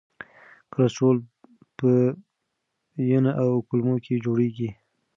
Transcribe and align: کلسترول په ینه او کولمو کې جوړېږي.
کلسترول 0.73 1.17
په 1.77 1.89
ینه 3.09 3.31
او 3.41 3.49
کولمو 3.67 3.95
کې 4.05 4.21
جوړېږي. 4.25 4.69